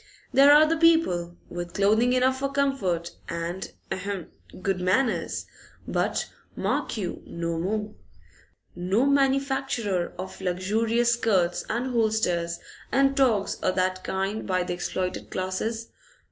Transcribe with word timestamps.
There 0.33 0.51
are 0.51 0.65
the 0.65 0.77
people, 0.77 1.37
with 1.47 1.75
clothing 1.75 2.13
enough 2.13 2.39
for 2.39 2.51
comfort 2.51 3.11
and 3.29 3.71
ahem! 3.91 4.31
good 4.63 4.79
manners, 4.81 5.45
but, 5.87 6.27
mark 6.55 6.97
you, 6.97 7.21
no 7.27 7.59
more. 7.59 7.93
No 8.75 9.05
manufacture 9.05 10.11
of 10.17 10.41
luxurious 10.41 11.13
skirts 11.13 11.63
and 11.69 11.91
hulsters 11.93 12.57
and 12.91 13.15
togs 13.15 13.59
o' 13.61 13.71
that 13.73 14.03
kind 14.03 14.47
by 14.47 14.63
the 14.63 14.73
exploited 14.73 15.29
classes. 15.29 15.91